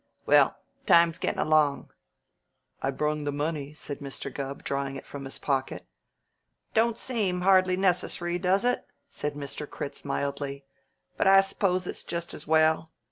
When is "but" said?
11.17-11.27